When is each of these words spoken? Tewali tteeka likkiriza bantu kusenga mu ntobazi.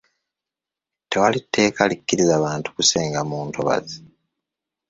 Tewali 1.09 1.39
tteeka 1.43 1.81
likkiriza 1.91 2.35
bantu 2.45 2.67
kusenga 2.75 3.19
mu 3.29 3.37
ntobazi. 3.47 3.99